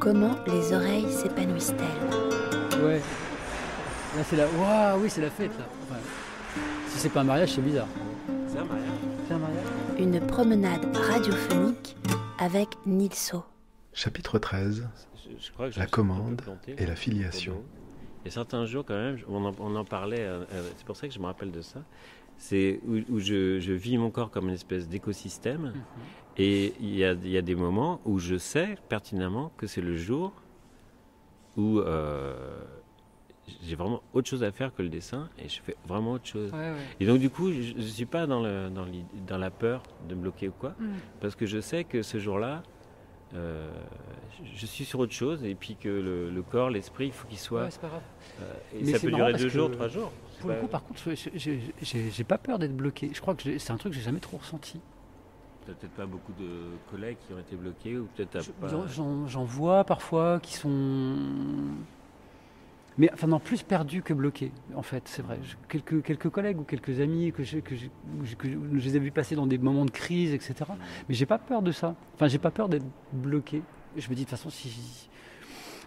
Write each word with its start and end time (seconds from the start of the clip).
Comment 0.00 0.36
les 0.46 0.72
oreilles 0.72 1.10
s'épanouissent-elles 1.10 2.80
Ouais. 2.84 2.98
Là, 4.16 4.22
c'est 4.28 4.36
la. 4.36 4.46
Waouh, 4.46 5.02
oui, 5.02 5.10
c'est 5.10 5.20
la 5.20 5.30
fête, 5.30 5.50
là. 5.58 5.64
Ouais. 5.90 6.00
Si 6.88 6.98
c'est 6.98 7.08
pas 7.08 7.20
un 7.20 7.24
mariage, 7.24 7.52
c'est 7.54 7.60
bizarre. 7.62 7.88
C'est 8.48 8.58
un 8.58 8.64
mariage. 8.64 8.88
C'est 9.26 9.34
un 9.34 9.38
mariage 9.38 9.64
Une 9.98 10.20
promenade 10.26 10.96
radiophonique 10.96 11.96
avec 12.38 12.68
Nilso. 12.86 13.44
Chapitre 13.92 14.38
13 14.38 14.86
Je, 15.16 15.44
je 15.46 15.52
crois 15.52 15.68
que 15.68 15.74
je 15.74 15.80
La 15.80 15.86
commande 15.86 16.40
planté, 16.42 16.74
et 16.78 16.86
la 16.86 16.96
filiation. 16.96 17.62
Il 18.24 18.28
y 18.28 18.30
a 18.30 18.32
certains 18.34 18.66
jours, 18.66 18.84
quand 18.86 18.94
même, 18.94 19.18
on 19.28 19.44
en, 19.44 19.52
on 19.60 19.74
en 19.76 19.84
parlait, 19.84 20.20
euh, 20.20 20.44
euh, 20.52 20.68
c'est 20.76 20.86
pour 20.86 20.96
ça 20.96 21.06
que 21.08 21.14
je 21.14 21.18
me 21.18 21.26
rappelle 21.26 21.50
de 21.52 21.62
ça. 21.62 21.80
C'est 22.38 22.80
où, 22.86 22.96
où 23.14 23.18
je, 23.18 23.58
je 23.60 23.72
vis 23.72 23.96
mon 23.98 24.10
corps 24.10 24.30
comme 24.30 24.48
une 24.48 24.54
espèce 24.54 24.88
d'écosystème. 24.88 25.72
Et 26.38 26.74
il 26.80 26.94
y, 26.94 27.04
a, 27.04 27.12
il 27.12 27.30
y 27.30 27.38
a 27.38 27.42
des 27.42 27.54
moments 27.54 28.00
où 28.04 28.18
je 28.18 28.36
sais 28.36 28.76
pertinemment 28.90 29.50
que 29.56 29.66
c'est 29.66 29.80
le 29.80 29.96
jour 29.96 30.32
où 31.56 31.78
euh, 31.78 32.58
j'ai 33.62 33.74
vraiment 33.74 34.02
autre 34.12 34.28
chose 34.28 34.42
à 34.42 34.52
faire 34.52 34.74
que 34.74 34.82
le 34.82 34.90
dessin 34.90 35.30
et 35.38 35.48
je 35.48 35.62
fais 35.62 35.76
vraiment 35.86 36.12
autre 36.12 36.26
chose. 36.26 36.52
Ouais, 36.52 36.58
ouais. 36.58 36.74
Et 37.00 37.06
donc 37.06 37.20
du 37.20 37.30
coup, 37.30 37.50
je 37.50 37.72
ne 37.74 37.80
suis 37.80 38.04
pas 38.04 38.26
dans, 38.26 38.42
le, 38.42 38.68
dans, 38.68 38.84
l'id- 38.84 39.06
dans 39.26 39.38
la 39.38 39.50
peur 39.50 39.82
de 40.08 40.14
me 40.14 40.20
bloquer 40.22 40.48
ou 40.48 40.52
quoi, 40.52 40.74
Mm. 40.78 40.86
parce 41.22 41.34
que 41.36 41.46
je 41.46 41.58
sais 41.60 41.84
que 41.84 42.02
ce 42.02 42.18
jour-là, 42.18 42.62
euh, 43.34 43.70
je 44.54 44.66
suis 44.66 44.84
sur 44.84 44.98
autre 45.00 45.12
chose 45.14 45.42
et 45.42 45.54
puis 45.54 45.76
que 45.76 45.88
le, 45.88 46.28
le 46.30 46.42
corps, 46.42 46.68
l'esprit, 46.68 47.06
il 47.06 47.12
faut 47.12 47.26
qu'il 47.26 47.38
soit... 47.38 47.62
Ouais, 47.64 47.70
c'est 47.70 47.80
pas 47.80 47.88
grave. 47.88 48.02
euh, 48.42 48.52
et 48.74 48.84
Mais 48.84 48.92
ça 48.92 48.98
peut 49.00 49.10
durer 49.10 49.32
deux 49.32 49.44
que 49.44 49.48
jours, 49.48 49.70
trois 49.70 49.88
jours. 49.88 50.12
Pour 50.40 50.50
le 50.50 50.56
coup, 50.56 50.66
par 50.68 50.84
contre, 50.84 51.00
j'ai- 51.34 52.24
pas 52.24 52.38
peur 52.38 52.58
d'être 52.58 52.76
bloqué. 52.76 53.10
Je 53.12 53.20
crois 53.20 53.34
que 53.34 53.58
c'est 53.58 53.70
un 53.72 53.76
truc 53.76 53.92
que 53.92 53.98
j'ai 53.98 54.04
jamais 54.04 54.20
trop 54.20 54.36
ressenti. 54.38 54.80
T'as 55.66 55.72
peut-être 55.72 55.92
pas 55.94 56.06
beaucoup 56.06 56.32
de 56.38 56.68
collègues 56.90 57.16
qui 57.26 57.32
ont 57.32 57.38
été 57.40 57.56
bloqués 57.56 57.98
ou 57.98 58.06
peut-être 58.16 58.40
Je- 58.40 58.50
pas... 58.52 58.68
J'en- 59.26 59.44
vois 59.44 59.82
parfois 59.84 60.38
qui 60.40 60.54
sont. 60.54 61.16
Mais 62.98 63.10
enfin, 63.12 63.26
non, 63.26 63.38
plus 63.40 63.62
perdus 63.62 64.00
que 64.02 64.14
bloqués, 64.14 64.52
en 64.74 64.82
fait, 64.82 65.02
c'est 65.06 65.20
vrai. 65.22 65.38
Je- 65.42 65.56
quelques, 65.68 66.02
quelques 66.02 66.30
collègues 66.30 66.58
ou 66.60 66.62
quelques 66.64 67.00
amis 67.00 67.30
que, 67.32 67.42
j'ai- 67.42 67.60
que, 67.60 67.74
je 67.76 67.86
je 68.24 68.36
les 68.84 68.96
ai 68.96 68.98
vus 68.98 69.10
passer 69.10 69.34
dans 69.36 69.46
des 69.46 69.58
moments 69.58 69.84
de 69.84 69.90
crise, 69.90 70.32
etc. 70.32 70.54
Mais 71.08 71.14
j'ai 71.14 71.26
pas 71.26 71.38
peur 71.38 71.60
de 71.62 71.72
ça. 71.72 71.94
Enfin, 72.14 72.28
j'ai 72.28 72.38
pas 72.38 72.50
peur 72.50 72.68
d'être 72.70 72.86
bloqué. 73.12 73.62
Je 73.96 74.08
me 74.08 74.14
dis, 74.14 74.22
de 74.24 74.28
toute 74.28 74.30
façon, 74.30 74.48
si, 74.50 75.08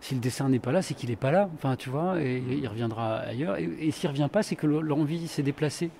si 0.02 0.16
le 0.16 0.22
dessin 0.22 0.50
n'est 0.50 0.60
pas 0.60 0.72
là, 0.72 0.82
c'est 0.82 0.94
qu'il 0.94 1.10
n'est 1.10 1.16
pas 1.16 1.32
là. 1.32 1.50
Enfin, 1.56 1.76
tu 1.76 1.90
vois, 1.90 2.22
et 2.22 2.38
il 2.38 2.68
reviendra 2.68 3.18
ailleurs. 3.18 3.58
Et, 3.58 3.70
et 3.80 3.92
s'il 3.92 4.10
revient 4.10 4.30
pas, 4.32 4.44
c'est 4.44 4.56
que 4.56 4.68
le- 4.68 4.82
l'envie 4.82 5.28
s'est 5.28 5.44
déplacée. 5.44 5.92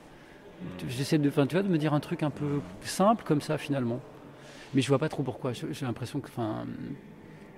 J'essaie 0.88 1.18
de, 1.18 1.30
enfin, 1.30 1.48
tu 1.48 1.56
vois, 1.56 1.64
de 1.64 1.70
me 1.70 1.78
dire 1.78 1.94
un 1.94 2.00
truc 2.00 2.24
un 2.24 2.30
peu 2.30 2.60
simple 2.82 3.24
comme 3.26 3.42
ça, 3.42 3.58
finalement. 3.58 4.00
Mais 4.74 4.82
je 4.82 4.88
vois 4.90 5.00
pas 5.00 5.10
trop 5.10 5.24
pourquoi. 5.24 5.54
J'ai 5.54 5.86
l'impression 5.86 6.20
que, 6.20 6.28
enfin, 6.28 6.66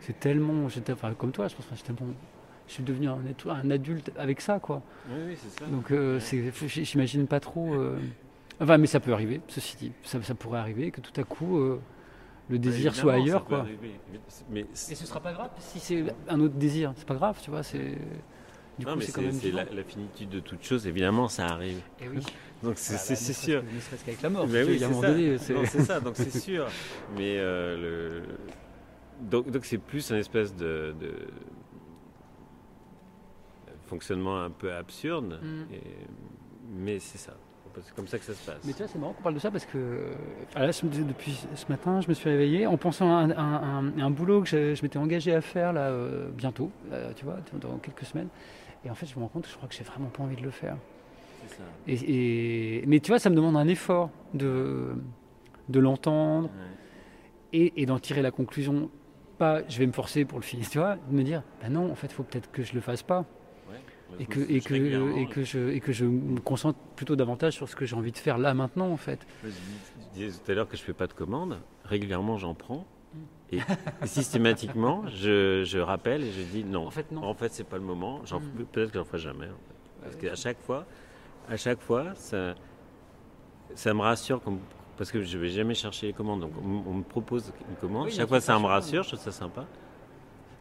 c'est 0.01 0.19
tellement, 0.19 0.69
j'étais, 0.69 0.93
enfin, 0.93 1.13
comme 1.13 1.31
toi, 1.31 1.47
je 1.47 1.55
pense, 1.55 1.65
que 1.65 1.75
j'étais 1.75 1.93
tellement, 1.93 2.13
je 2.67 2.73
suis 2.73 2.83
devenu 2.83 3.07
un, 3.07 3.17
un 3.49 3.71
adulte 3.71 4.11
avec 4.17 4.39
ça, 4.41 4.59
quoi. 4.59 4.81
Oui, 5.09 5.15
oui, 5.29 5.37
c'est 5.41 5.59
ça. 5.59 5.69
Donc, 5.69 5.91
euh, 5.91 6.19
j'imagine 6.67 7.27
pas 7.27 7.39
trop. 7.39 7.73
euh, 7.73 7.97
Enfin, 8.59 8.77
mais 8.77 8.85
ça 8.87 8.99
peut 8.99 9.11
arriver, 9.13 9.41
ceci 9.47 9.75
dit. 9.75 9.91
Ça, 10.03 10.21
ça 10.21 10.35
pourrait 10.35 10.59
arriver 10.59 10.91
que 10.91 11.01
tout 11.01 11.19
à 11.19 11.23
coup, 11.23 11.57
euh, 11.57 11.79
le 12.49 12.59
désir 12.59 12.91
Bah, 12.91 12.97
soit 12.97 13.17
évidemment, 13.17 13.37
ailleurs, 13.37 13.45
quoi. 13.45 13.59
arriver. 13.59 13.99
Mais 14.49 14.61
Et 14.61 14.65
ce 14.73 15.05
sera 15.05 15.19
pas 15.19 15.33
grave 15.33 15.49
si 15.59 15.79
c'est 15.79 16.03
un 16.27 16.39
autre 16.39 16.55
désir. 16.55 16.93
C'est 16.97 17.07
pas 17.07 17.15
grave, 17.15 17.39
tu 17.43 17.49
vois. 17.49 17.63
C'est 17.63 17.97
du 18.79 18.85
non, 18.85 18.93
coup, 18.93 18.99
mais 18.99 19.31
c'est 19.31 19.51
la, 19.51 19.65
la 19.65 19.83
finitude 19.83 20.29
de 20.29 20.39
toute 20.39 20.63
chose, 20.63 20.87
évidemment, 20.87 21.27
ça 21.27 21.45
arrive. 21.47 21.81
Eh 22.01 22.07
oui. 22.09 22.19
Donc 22.63 22.73
c'est 22.77 22.93
Bah, 22.93 22.99
c'est- 22.99 23.15
c'est 23.15 23.29
ne 23.29 23.33
serait-ce 23.33 23.41
sûr. 23.51 23.61
que- 23.61 23.75
Ne 23.75 23.79
serait-ce 23.79 24.05
qu'avec 24.05 24.21
la 24.21 24.29
mort. 24.29 24.47
Mais 24.47 24.63
tu 24.65 24.69
oui, 24.71 24.79
c'est 24.79 24.87
moment 24.87 25.01
ça. 25.01 25.07
donné, 25.11 25.37
c'est- 25.37 25.53
Non, 25.53 25.61
c'est 25.65 25.81
ça, 25.81 25.99
donc 26.01 26.13
c'est 26.15 26.37
sûr. 26.39 26.67
Mais 27.17 27.37
euh, 27.37 28.21
le... 28.21 28.23
donc 29.29 29.49
donc 29.51 29.65
c'est 29.65 29.77
plus 29.77 30.11
un 30.11 30.17
espèce 30.17 30.55
de, 30.55 30.93
de 30.99 31.11
fonctionnement 33.87 34.41
un 34.41 34.49
peu 34.51 34.73
absurde, 34.73 35.39
Mm. 35.43 35.73
et- 35.73 35.81
mais 36.73 36.99
c'est 36.99 37.17
ça. 37.17 37.33
C'est 37.85 37.95
comme 37.95 38.07
ça 38.07 38.17
que 38.19 38.25
ça 38.25 38.33
se 38.33 38.45
passe. 38.45 38.59
Mais 38.65 38.73
tu 38.73 38.79
vois, 38.79 38.87
c'est 38.87 38.99
marrant 38.99 39.13
qu'on 39.13 39.23
parle 39.23 39.35
de 39.35 39.39
ça 39.39 39.49
parce 39.51 39.65
que 39.65 40.07
ah 40.55 40.65
là, 40.65 40.71
je 40.71 40.85
me 40.85 40.91
disais, 40.91 41.03
depuis 41.03 41.39
ce 41.55 41.65
matin, 41.69 42.01
je 42.01 42.07
me 42.09 42.13
suis 42.13 42.29
réveillé 42.29 42.67
en 42.67 42.77
pensant 42.77 43.09
à 43.09 43.21
un, 43.21 43.29
un- 43.31 43.35
un- 43.97 43.99
un 43.99 44.09
boulot 44.09 44.41
que 44.41 44.47
je, 44.49 44.75
je 44.75 44.81
m'étais 44.83 44.97
engagé 44.99 45.33
à 45.33 45.41
faire 45.41 45.71
là 45.73 45.89
euh, 45.89 46.29
bientôt, 46.31 46.69
euh, 46.91 47.11
tu 47.15 47.25
vois, 47.25 47.37
dans 47.59 47.77
quelques 47.77 48.03
semaines. 48.05 48.27
Et 48.85 48.89
en 48.89 48.95
fait, 48.95 49.05
je 49.05 49.15
me 49.15 49.21
rends 49.21 49.27
compte 49.29 49.43
que 49.43 49.49
je 49.49 49.55
crois 49.55 49.69
que 49.69 49.75
j'ai 49.75 49.83
vraiment 49.83 50.09
pas 50.09 50.23
envie 50.23 50.35
de 50.35 50.41
le 50.43 50.51
faire. 50.51 50.75
C'est 51.47 51.55
ça. 51.57 51.63
Et, 51.87 52.79
et- 52.81 52.85
mais 52.87 52.99
tu 52.99 53.09
vois, 53.11 53.19
ça 53.19 53.29
me 53.29 53.35
demande 53.35 53.55
un 53.57 53.67
effort 53.67 54.09
de, 54.33 54.95
de 55.69 55.79
l'entendre 55.79 56.49
Ouais. 56.49 57.59
et, 57.59 57.81
et 57.81 57.85
d'en 57.85 57.99
tirer 57.99 58.21
la 58.21 58.31
conclusion. 58.31 58.89
Pas, 59.37 59.61
je 59.67 59.79
vais 59.79 59.87
me 59.87 59.91
forcer 59.91 60.23
pour 60.23 60.37
le 60.37 60.43
finir, 60.43 60.69
tu 60.69 60.77
vois, 60.77 60.97
de 61.09 61.15
me 61.15 61.23
dire, 61.23 61.41
bah 61.61 61.69
non, 61.69 61.91
en 61.91 61.95
fait, 61.95 62.07
il 62.07 62.13
faut 62.13 62.21
peut-être 62.23 62.51
que 62.51 62.61
je 62.63 62.73
le 62.73 62.81
fasse 62.81 63.01
pas. 63.01 63.25
Et 64.19 64.25
que, 64.25 64.39
et, 64.39 64.61
que, 64.61 64.73
et, 65.17 65.27
que 65.27 65.43
je, 65.43 65.69
et 65.69 65.79
que 65.79 65.91
je 65.91 66.05
me 66.05 66.39
concentre 66.39 66.77
plutôt 66.95 67.15
davantage 67.15 67.53
sur 67.53 67.67
ce 67.69 67.75
que 67.75 67.85
j'ai 67.85 67.95
envie 67.95 68.11
de 68.11 68.17
faire 68.17 68.37
là 68.37 68.53
maintenant, 68.53 68.89
en 68.89 68.97
fait. 68.97 69.25
Je 69.43 69.49
dis- 69.49 69.55
je 70.13 70.19
disais 70.25 70.39
tout 70.45 70.51
à 70.51 70.55
l'heure 70.55 70.67
que 70.67 70.77
je 70.77 70.83
fais 70.83 70.93
pas 70.93 71.07
de 71.07 71.13
commandes. 71.13 71.57
Régulièrement, 71.85 72.37
j'en 72.37 72.53
prends. 72.53 72.85
Et 73.51 73.59
systématiquement, 74.05 75.03
je, 75.07 75.63
je 75.65 75.79
rappelle 75.79 76.23
et 76.23 76.31
je 76.31 76.41
dis 76.43 76.63
non. 76.63 76.87
En 76.87 76.91
fait, 76.91 77.11
non. 77.11 77.23
En 77.23 77.33
fait, 77.33 77.51
c'est 77.53 77.63
pas 77.67 77.77
le 77.77 77.83
moment. 77.83 78.19
Mm. 78.19 78.63
Peut-être 78.71 78.91
que 78.91 78.99
j'en 78.99 79.05
ferai 79.05 79.17
jamais. 79.19 79.45
en 79.47 79.49
fait. 79.49 80.03
Parce 80.03 80.15
qu'à 80.15 80.35
chaque 80.35 80.59
fois, 80.61 80.85
à 81.49 81.57
chaque 81.57 81.81
fois, 81.81 82.13
ça, 82.15 82.55
ça 83.75 83.93
me 83.93 84.01
rassure 84.01 84.41
comme- 84.41 84.59
parce 84.97 85.11
que 85.11 85.23
je 85.23 85.37
vais 85.37 85.49
jamais 85.49 85.73
chercher 85.73 86.07
les 86.07 86.13
commandes. 86.13 86.41
Donc, 86.41 86.51
on, 86.63 86.89
on 86.89 86.93
me 86.95 87.03
propose 87.03 87.51
une 87.69 87.75
commande. 87.75 88.05
Oui, 88.05 88.11
chaque 88.11 88.27
fois, 88.29 88.39
ça 88.41 88.57
me 88.59 88.65
rassure. 88.65 89.03
Je 89.03 89.09
trouve 89.09 89.19
ça 89.21 89.31
sympa. 89.31 89.65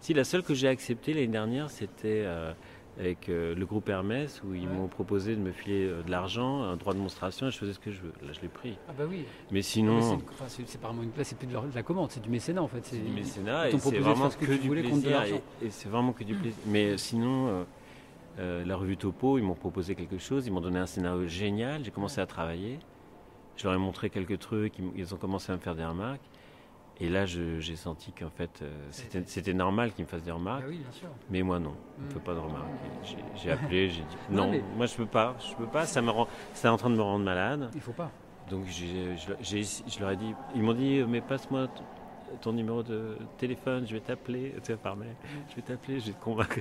Si 0.01 0.15
la 0.15 0.25
seule 0.25 0.43
que 0.43 0.55
j'ai 0.55 0.69
acceptée 0.69 1.13
l'année 1.13 1.27
dernière, 1.27 1.69
c'était 1.71 2.23
euh, 2.25 2.53
avec 3.01 3.29
euh, 3.31 3.55
le 3.55 3.65
groupe 3.67 3.89
Hermès 3.89 4.43
où 4.45 4.55
ils 4.55 4.61
Ouais. 4.69 4.75
m'ont 4.75 4.87
proposé 4.87 5.35
de 5.35 5.41
me 5.41 5.53
filer 5.53 5.87
euh, 5.87 6.03
de 6.03 6.11
l'argent, 6.11 6.63
un 6.65 6.77
droit 6.77 6.93
de 6.93 6.99
monstration, 6.99 7.47
et 7.49 7.51
je 7.51 7.57
faisais 7.59 7.73
ce 7.73 7.79
que 7.79 7.91
je 7.91 8.01
veux. 8.03 8.13
Là, 8.23 8.33
je 8.33 8.41
l'ai 8.43 8.49
pris. 8.49 8.77
Ah 8.89 8.93
bah 8.97 9.05
oui. 9.09 9.25
Mais 9.51 9.57
Mais 9.57 9.63
sinon, 9.63 10.01
c'est- 10.03 10.15
enfin, 10.15 10.79
pas 10.83 10.89
vraiment 10.89 11.03
une 11.03 11.11
place, 11.11 11.29
c'est 11.29 11.39
plus 11.39 11.47
de 11.49 11.55
la, 11.55 11.61
de 11.63 11.75
la 11.75 11.83
commande, 11.83 12.11
c'est 12.11 12.21
du 12.23 12.29
mécénat 12.29 12.63
en 12.63 12.69
fait. 12.69 12.85
c'est 12.85 12.99
du 12.99 13.11
mécénat 13.11 13.71
et 13.71 13.79
c'est 13.79 13.99
vraiment 13.99 14.29
que 14.29 14.35
que 14.45 14.53
tu 14.53 14.59
du 14.59 14.69
plaisir. 14.71 15.23
Et, 15.63 15.67
et 15.67 15.71
c'est 15.71 15.89
vraiment 15.89 16.13
que 16.13 16.25
du 16.25 16.35
plaisir. 16.35 16.59
Mais 16.67 16.99
sinon, 16.99 17.49
euh, 17.49 17.65
euh, 18.39 18.65
la 18.67 18.77
revue 18.77 18.97
Topo, 18.99 19.39
ils 19.39 19.45
m'ont 19.45 19.55
proposé 19.55 19.95
quelque 19.95 20.19
chose, 20.19 20.47
ils 20.47 20.53
m'ont 20.53 20.61
donné 20.61 20.79
un 20.79 20.87
scénario 20.87 21.27
génial, 21.27 21.83
j'ai 21.85 21.91
commencé 21.91 22.21
à 22.21 22.27
travailler. 22.27 22.79
Je 23.57 23.65
leur 23.65 23.75
ai 23.75 23.79
montré 23.79 24.09
quelques 24.11 24.39
trucs, 24.39 24.75
ils 24.97 25.15
ont 25.15 25.19
commencé 25.19 25.51
à 25.53 25.55
me 25.57 25.61
faire 25.61 25.75
des 25.75 25.85
remarques. 25.85 26.21
Et 27.03 27.09
là, 27.09 27.25
j'ai 27.25 27.77
senti 27.77 28.13
qu'en 28.13 28.29
fait, 28.31 28.61
euh, 28.63 28.71
c'était 29.27 29.55
normal 29.55 29.93
qu'ils 29.93 30.05
me 30.05 30.11
fassent 30.11 30.23
des 30.23 30.31
remarques. 30.31 30.63
Ah 30.67 30.69
oui, 30.69 30.79
bien 30.79 30.93
sûr. 30.93 31.09
Mais 31.31 31.43
moi 31.43 31.59
non, 31.59 31.75
on 31.99 32.03
ne 32.03 32.07
Mm. 32.09 32.11
fait 32.13 32.21
pas 32.21 32.35
de 32.35 32.39
remarques. 32.41 32.67
J'ai 33.37 33.51
appelé, 33.53 33.89
j'ai 33.89 34.03
dit 34.03 34.17
Non, 34.29 34.47
non, 34.47 34.51
mais- 34.53 34.63
moi 34.77 34.87
je 34.87 34.95
peux 34.97 35.07
pas, 35.07 35.35
je 35.41 35.55
peux 35.55 35.67
pas, 35.67 35.87
ça 35.87 36.03
me 36.03 36.11
rend, 36.11 36.29
c'est 36.53 36.69
en 36.69 36.77
train 36.77 36.91
de 36.91 36.97
me 36.97 37.03
rendre 37.03 37.25
malade. 37.25 37.71
Il 37.75 37.81
faut 37.81 37.93
pas. 37.93 38.11
Donc 38.51 38.65
je, 38.67 40.01
leur 40.01 40.11
ai 40.11 40.17
dit, 40.17 40.35
ils 40.55 40.63
m'ont 40.63 40.75
dit 40.75 41.03
mais 41.09 41.21
passe-moi 41.21 41.69
ton 42.43 42.53
numéro 42.53 42.83
de 42.83 43.17
téléphone, 43.39 43.87
je 43.87 43.93
vais 43.95 44.01
t'appeler, 44.01 44.53
tu 44.59 44.67
sais, 44.73 44.77
par 44.77 44.97
mail, 44.97 45.15
je 45.51 45.57
vais 45.57 45.63
t'appeler, 45.63 46.01
je 46.01 46.07
vais 46.09 46.13
te 46.13 46.23
convaincre. 46.23 46.57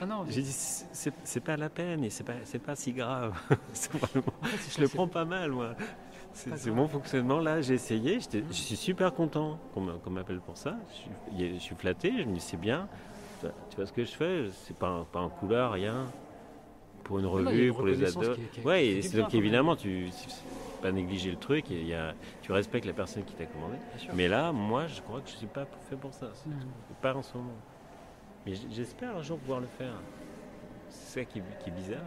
Ah 0.00 0.04
J'ai 0.28 0.42
dit 0.42 0.52
c'est 0.52 1.40
pas 1.40 1.56
la 1.56 1.68
peine 1.70 2.04
et 2.04 2.10
c'est 2.10 2.24
pas 2.24 2.34
pas 2.64 2.76
si 2.76 2.92
grave. 2.92 3.32
En 3.50 4.46
fait, 4.46 4.76
je 4.76 4.80
le 4.82 4.88
prends 4.88 5.08
pas 5.08 5.24
mal 5.24 5.50
moi. 5.52 5.74
C'est 6.32 6.70
mon 6.70 6.88
fonctionnement 6.88 7.38
là, 7.40 7.60
j'ai 7.60 7.74
essayé, 7.74 8.18
je 8.20 8.52
suis 8.52 8.76
super 8.76 9.12
content 9.12 9.58
qu'on 9.74 10.10
m'appelle 10.10 10.40
pour 10.40 10.56
ça. 10.56 10.76
Je 10.90 10.94
suis, 10.96 11.58
je 11.58 11.62
flatté, 11.76 12.12
je 12.18 12.24
me 12.24 12.34
dis 12.34 12.40
c'est 12.40 12.56
bien. 12.56 12.88
Tu 13.70 13.76
vois- 13.76 13.86
ce 13.86 13.92
que 13.92 14.04
je 14.04 14.12
fais? 14.12 14.44
C'est 14.66 14.76
pas, 14.76 14.88
un- 14.88 15.04
pas 15.04 15.20
en 15.20 15.28
couleur, 15.30 15.72
rien. 15.72 16.06
Pour 17.04 17.18
une 17.18 17.24
non, 17.24 17.38
il 17.38 17.42
y 17.44 17.46
a 17.46 17.50
revue, 17.50 17.68
une 17.68 17.74
pour 17.74 17.86
les 17.86 17.94
ados. 18.04 18.36
bien, 18.92 19.00
donc 19.22 19.30
évidemment, 19.38 19.76
tu 19.76 20.08
pas 20.82 20.92
négliger 20.92 21.30
le 21.30 21.36
truc, 21.36 21.70
et 21.70 21.80
il 21.80 21.88
y 21.88 21.94
a, 21.94 22.14
tu 22.42 22.52
respectes 22.52 22.86
la 22.86 22.92
personne 22.94 23.24
qui 23.24 23.34
t'a 23.34 23.44
commandé. 23.46 23.76
Mais 24.14 24.28
là, 24.28 24.50
moi, 24.52 24.86
je 24.86 25.00
crois 25.02 25.20
que 25.20 25.28
je 25.28 25.34
suis 25.36 25.46
pas 25.46 25.66
fait 25.90 25.96
pour 25.96 26.12
ça. 26.14 26.30
C'est- 26.34 26.48
Mm. 26.48 26.54
Pas 27.02 27.14
en 27.14 27.22
ce 27.22 27.36
moment. 27.36 27.50
Mais 28.46 28.52
j'espère 28.70 29.16
un 29.16 29.22
jour 29.22 29.38
pouvoir 29.38 29.60
le 29.60 29.66
faire. 29.66 29.92
C'est 30.90 31.20
ça 31.20 31.24
qui, 31.24 31.38
est- 31.38 31.62
qui 31.62 31.70
est 31.70 31.72
bizarre. 31.72 32.04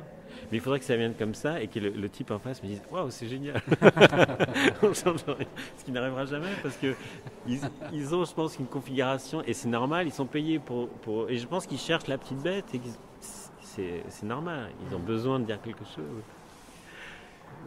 Mais 0.51 0.57
il 0.57 0.61
faudrait 0.61 0.79
que 0.79 0.85
ça 0.85 0.95
vienne 0.97 1.13
comme 1.17 1.33
ça 1.35 1.61
et 1.61 1.67
que 1.67 1.79
le, 1.79 1.89
le 1.89 2.09
type 2.09 2.31
en 2.31 2.39
face 2.39 2.61
me 2.63 2.67
dise 2.67 2.81
Waouh, 2.91 3.09
c'est 3.11 3.27
génial. 3.27 3.61
Ce 4.93 5.83
qui 5.85 5.91
n'arrivera 5.91 6.25
jamais 6.25 6.49
parce 6.61 6.75
que 6.77 6.93
ils, 7.47 7.59
ils 7.91 8.15
ont, 8.15 8.25
je 8.25 8.33
pense, 8.33 8.57
une 8.59 8.65
configuration 8.65 9.41
et 9.45 9.53
c'est 9.53 9.67
normal, 9.69 10.07
ils 10.07 10.13
sont 10.13 10.25
payés 10.25 10.59
pour. 10.59 10.89
pour 10.89 11.29
et 11.29 11.37
je 11.37 11.47
pense 11.47 11.65
qu'ils 11.67 11.77
cherchent 11.79 12.07
la 12.07 12.17
petite 12.17 12.41
bête 12.41 12.65
et 12.73 12.81
c'est 13.61 14.25
normal. 14.25 14.69
Ils 14.89 14.95
ont 14.95 14.99
besoin 14.99 15.39
de 15.39 15.45
dire 15.45 15.61
quelque 15.61 15.85
chose. 15.85 16.03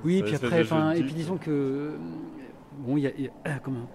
Oui, 0.05 0.19
C'est 0.27 0.39
puis 0.39 0.47
après, 0.47 0.99
et 0.99 1.03
puis 1.03 1.15
disons 1.15 1.37
que 1.39 1.51
euh, 1.51 1.97
bon, 2.79 2.97
il 2.97 3.05
y 3.05 3.07
a, 3.07 3.11
y 3.19 3.31
a- 3.45 3.59
comment 3.65 3.89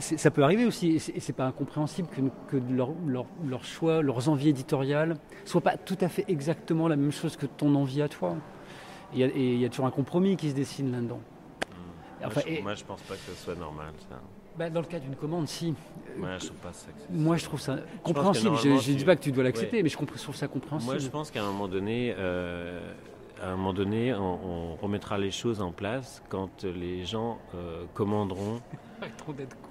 ça 0.00 0.30
peut 0.30 0.42
arriver 0.44 0.64
aussi, 0.66 0.96
et 0.96 1.20
c'est 1.20 1.32
pas 1.32 1.46
incompréhensible 1.46 2.08
que, 2.08 2.20
que 2.48 2.62
leur, 2.72 2.90
leur, 3.06 3.26
leur 3.46 3.64
choix, 3.64 4.02
leurs 4.02 4.28
envies 4.28 4.48
éditoriales 4.50 5.16
soient 5.44 5.60
pas 5.60 5.76
tout 5.76 5.98
à 6.00 6.08
fait 6.08 6.24
exactement 6.28 6.88
la 6.88 6.96
même 6.96 7.12
chose 7.12 7.36
que 7.36 7.46
ton 7.46 7.74
envie 7.74 8.02
à 8.02 8.08
toi. 8.08 8.36
Et 9.14 9.20
il 9.26 9.58
y 9.60 9.64
a- 9.64 9.66
y, 9.66 9.70
toujours 9.70 9.86
un 9.86 9.90
compromis 9.90 10.36
qui 10.36 10.50
se 10.50 10.54
dessine 10.54 10.90
là-dedans. 10.92 11.20
Moi, 12.20 12.28
Enfin, 12.28 12.40
je, 12.46 12.52
et- 12.52 12.62
moi, 12.62 12.74
je 12.74 12.84
pense 12.84 13.00
pas 13.02 13.14
que 13.14 13.20
ce 13.20 13.34
soit 13.44 13.54
normal 13.54 13.92
ça. 14.08 14.20
Bah, 14.58 14.68
dans 14.68 14.80
le 14.80 14.86
cas 14.86 14.98
d'une 14.98 15.16
commande, 15.16 15.48
si. 15.48 15.74
Ouais, 16.18 16.28
je 16.38 16.46
trouve 16.46 16.58
pas 16.58 16.72
ça. 16.72 16.88
Moi, 17.10 17.36
je 17.36 17.44
trouve 17.44 17.60
ça 17.60 17.76
compréhensible. 18.02 18.56
Je 18.62 18.76
je 18.76 18.92
dis 18.92 19.04
pas 19.04 19.16
que 19.16 19.22
tu 19.22 19.32
dois 19.32 19.44
l'accepter, 19.44 19.78
Ouais. 19.78 19.82
mais 19.82 19.88
je, 19.88 19.96
trouve 19.96 20.36
ça 20.36 20.46
compréhensible. 20.46 20.92
Moi, 20.92 20.98
je 21.00 21.08
pense 21.08 21.30
qu'à 21.30 21.42
un 21.42 21.46
moment 21.46 21.68
donné, 21.68 22.14
euh, 22.18 22.80
à 23.42 23.48
un 23.48 23.56
moment 23.56 23.72
donné, 23.72 24.12
on, 24.14 24.72
on 24.72 24.74
remettra 24.76 25.16
les 25.18 25.30
choses 25.30 25.62
en 25.62 25.72
place 25.72 26.22
quand 26.28 26.64
les 26.64 27.04
gens 27.06 27.38
euh, 27.54 27.84
commanderont. 27.94 28.60
Arrête 29.02 29.16
trop 29.16 29.32
d'être 29.32 29.56
con. 29.60 29.68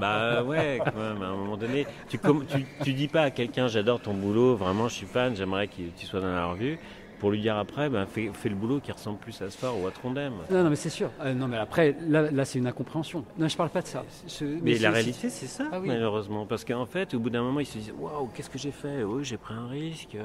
Bah 0.00 0.42
ouais, 0.42 0.80
quand 0.84 0.96
même. 0.96 1.22
À 1.22 1.26
un 1.26 1.36
moment 1.36 1.56
donné, 1.56 1.86
tu, 2.08 2.18
tu, 2.18 2.64
tu 2.82 2.92
dis 2.94 3.08
pas 3.08 3.22
à 3.22 3.30
quelqu'un, 3.30 3.68
j'adore 3.68 4.00
ton 4.00 4.14
boulot, 4.14 4.56
vraiment, 4.56 4.88
je 4.88 4.94
suis 4.94 5.06
fan, 5.06 5.36
j'aimerais 5.36 5.68
que 5.68 5.74
tu 5.96 6.06
sois 6.06 6.20
dans 6.20 6.32
la 6.32 6.46
revue. 6.46 6.78
Pour 7.20 7.30
lui 7.30 7.40
dire 7.40 7.56
après, 7.56 7.88
ben, 7.88 8.04
fais, 8.06 8.30
fais 8.34 8.48
le 8.48 8.54
boulot 8.56 8.80
qui 8.80 8.92
ressemble 8.92 9.18
plus 9.18 9.40
à 9.40 9.48
Sphore 9.48 9.80
ou 9.80 9.86
à 9.86 9.90
Trondheim. 9.92 10.32
Non, 10.50 10.64
non, 10.64 10.68
mais 10.70 10.76
c'est 10.76 10.90
sûr. 10.90 11.10
Euh, 11.20 11.32
non, 11.32 11.46
mais 11.48 11.56
après, 11.56 11.96
là, 12.06 12.30
là 12.30 12.44
c'est 12.44 12.58
une 12.58 12.66
incompréhension. 12.66 13.24
Non, 13.38 13.48
je 13.48 13.56
parle 13.56 13.70
pas 13.70 13.80
de 13.82 13.86
ça. 13.86 14.04
Je- 14.26 14.44
Mais 14.62 14.78
la 14.78 14.90
réalité, 14.90 15.30
c'est 15.30 15.46
ça, 15.46 15.64
Ah 15.72 15.78
oui. 15.80 15.88
malheureusement. 15.88 16.44
Parce 16.44 16.64
qu'en 16.64 16.84
fait, 16.86 17.14
au 17.14 17.20
bout 17.20 17.30
d'un 17.30 17.42
moment, 17.42 17.60
ils 17.60 17.66
se 17.66 17.78
disent 17.78 17.94
Waouh, 17.96 18.28
qu'est-ce 18.34 18.50
que 18.50 18.58
j'ai 18.58 18.72
fait? 18.72 19.04
Oui, 19.04 19.24
j'ai 19.24 19.36
pris 19.38 19.54
un 19.54 19.68
risque. 19.68 20.16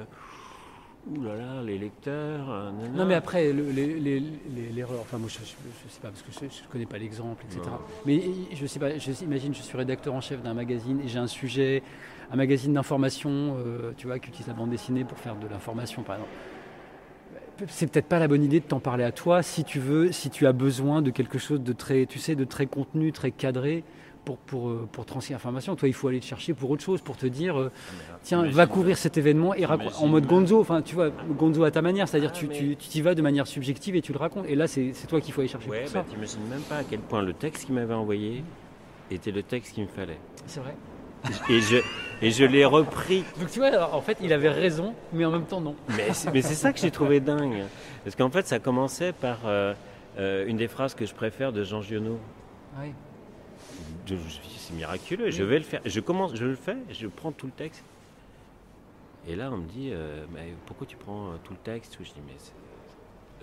Ouh 1.07 1.23
là 1.23 1.35
là, 1.35 1.63
les 1.63 1.77
lecteurs. 1.77 2.49
euh, 2.51 2.71
nanana. 2.71 2.97
Non, 2.97 3.05
mais 3.05 3.15
après, 3.15 3.51
le- 3.51 3.71
l'erreur, 4.75 4.99
enfin, 5.01 5.17
moi, 5.17 5.29
je, 5.29 5.39
je 5.39 5.89
sais 5.91 5.99
pas, 6.01 6.09
parce 6.09 6.21
que 6.21 6.31
je, 6.31 6.39
je 6.53 6.67
connais 6.71 6.85
pas 6.85 6.97
l'exemple, 6.97 7.43
etc. 7.45 7.61
Non. 7.65 7.77
Mais 8.05 8.21
je 8.53 8.65
sais 8.67 8.79
pas, 8.79 8.97
je, 8.97 9.11
imagine, 9.23 9.53
je 9.55 9.61
suis 9.61 9.77
rédacteur 9.77 10.13
en 10.13 10.21
chef 10.21 10.41
d'un 10.43 10.53
magazine 10.53 10.99
et 11.01 11.07
j'ai 11.07 11.17
un 11.19 11.27
sujet, 11.27 11.81
un 12.31 12.35
magazine 12.35 12.73
d'information, 12.73 13.55
euh, 13.57 13.91
tu 13.97 14.07
vois, 14.07 14.19
qui 14.19 14.27
utilise 14.29 14.47
la 14.47 14.53
bande 14.53 14.69
dessinée 14.69 15.03
pour 15.03 15.17
faire 15.17 15.35
de 15.35 15.47
l'information, 15.47 16.03
par 16.03 16.15
exemple. 16.17 16.31
C'est 17.67 17.91
peut-être 17.91 18.07
pas 18.07 18.19
la 18.19 18.27
bonne 18.29 18.43
idée 18.43 18.59
de 18.61 18.65
t'en 18.65 18.79
parler 18.79 19.03
à 19.03 19.11
toi 19.11 19.41
si 19.43 19.63
tu 19.65 19.79
veux, 19.79 20.11
si 20.13 20.29
tu 20.29 20.47
as 20.47 20.53
besoin 20.53 21.01
de 21.01 21.09
quelque 21.11 21.37
chose 21.37 21.61
de 21.61 21.73
très, 21.73 22.05
tu 22.05 22.17
sais, 22.19 22.35
de 22.35 22.45
très 22.45 22.67
contenu, 22.67 23.11
très 23.11 23.31
cadré 23.31 23.83
pour, 24.25 24.37
pour, 24.37 24.69
euh, 24.69 24.87
pour 24.91 25.05
transmettre 25.05 25.31
l'information. 25.33 25.75
Toi, 25.75 25.87
il 25.87 25.93
faut 25.93 26.07
aller 26.07 26.19
te 26.19 26.25
chercher 26.25 26.53
pour 26.53 26.69
autre 26.71 26.83
chose, 26.83 27.01
pour 27.01 27.17
te 27.17 27.25
dire, 27.25 27.59
euh, 27.59 27.71
Ah, 28.11 28.17
tiens, 28.23 28.43
va 28.49 28.67
couvrir 28.67 28.97
cet 28.97 29.17
événement 29.17 29.53
et 29.55 29.65
raconte 29.65 29.93
en 29.99 30.07
mode 30.07 30.25
gonzo, 30.27 30.59
enfin 30.59 30.81
tu 30.81 30.95
vois, 30.95 31.09
gonzo 31.09 31.63
à 31.63 31.71
ta 31.71 31.81
manière, 31.81 32.07
c'est-à-dire 32.07 32.31
Ah, 32.33 32.37
tu 32.37 32.47
mais- 32.47 32.55
tu 32.55 32.75
tu 32.75 32.87
t'y 32.89 33.01
vas 33.01 33.15
de 33.15 33.21
manière 33.21 33.47
subjective 33.47 33.95
et 33.95 34.01
tu 34.01 34.11
le 34.13 34.19
racontes. 34.19 34.45
Et 34.47 34.55
là, 34.55 34.67
c'est 34.67 34.91
toi 35.07 35.19
qu'il 35.21 35.33
faut 35.33 35.41
aller 35.41 35.47
chercher 35.49 35.69
Ouais, 35.69 35.83
pour 35.85 35.93
bah, 35.93 36.03
ça. 36.05 36.11
t'imagines 36.13 36.47
même 36.49 36.61
pas 36.61 36.77
à 36.77 36.83
quel 36.83 36.99
point 36.99 37.21
le 37.21 37.33
texte 37.33 37.65
qu'il 37.65 37.75
m'avait 37.75 37.93
envoyé 37.93 38.43
était 39.11 39.31
le 39.31 39.41
texte 39.43 39.73
qu'il 39.73 39.83
me 39.83 39.89
fallait. 39.89 40.19
C'est 40.45 40.59
vrai. 40.59 40.75
Et 41.49 41.59
je, 41.59 41.77
et 42.21 42.31
je 42.31 42.45
l'ai 42.45 42.63
repris. 42.63 43.25
Donc 43.39 43.49
tu 43.51 43.59
vois, 43.59 43.93
en 43.93 43.99
fait, 44.01 44.17
il 44.21 44.31
avait 44.31 44.49
raison, 44.49 44.93
mais 45.11 45.25
en 45.25 45.31
même 45.31 45.43
temps 45.45 45.59
non. 45.59 45.75
Mais 45.97 46.13
c'est 46.13 46.53
ça 46.55 46.71
que 46.71 46.79
j'ai 46.79 46.91
trouvé 46.91 47.19
dingue. 47.19 47.63
Parce 48.05 48.15
qu'en 48.15 48.29
fait, 48.29 48.47
ça 48.47 48.59
commençait 48.59 49.11
par 49.11 49.39
euh, 49.45 49.73
euh, 50.17 50.45
une 50.47 50.55
des 50.55 50.67
phrases 50.69 50.93
que 50.95 51.05
je 51.05 51.13
préfère 51.13 51.51
de 51.51 51.63
Jean 51.63 51.81
Giono. 51.81 52.19
Ouais. 52.79 52.93
C'est 54.07 54.73
miraculeux, 54.73 55.29
je 55.31 55.43
vais 55.43 55.57
le 55.59 55.63
faire. 55.63 55.81
Je 55.85 55.99
commence, 55.99 56.35
je 56.35 56.45
le 56.45 56.55
fais, 56.55 56.77
je 56.91 57.07
prends 57.07 57.31
tout 57.31 57.45
le 57.45 57.51
texte. 57.51 57.83
Et 59.27 59.35
là, 59.35 59.51
on 59.51 59.57
me 59.57 59.67
dit, 59.67 59.89
euh, 59.91 60.25
mais 60.33 60.53
pourquoi 60.65 60.87
tu 60.87 60.95
prends 60.95 61.31
euh, 61.31 61.35
tout 61.43 61.53
le 61.53 61.59
texte? 61.59 61.97
Je 61.99 62.05
dis, 62.05 62.21
mais 62.25 62.33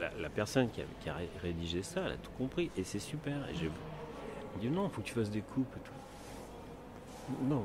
la, 0.01 0.11
la 0.21 0.29
personne 0.31 0.71
qui 0.71 0.81
a, 0.81 0.85
qui 1.01 1.09
a 1.09 1.15
ré- 1.15 1.29
rédigé 1.43 1.83
ça, 1.83 2.03
elle 2.07 2.13
a 2.13 2.17
tout 2.17 2.31
compris, 2.39 2.71
et 2.77 2.83
c'est 2.85 2.99
super. 2.99 3.37
Et 3.51 3.55
je 3.55 3.65
me 3.67 4.61
dit, 4.61 4.69
non, 4.69 4.89
il 4.89 4.91
faut 4.91 5.01
que 5.03 5.07
tu 5.07 5.15
fasses 5.15 5.31
des 5.31 5.43
coupes 5.43 5.75
et 5.77 5.81
tout. 5.81 5.93
Non, 7.49 7.65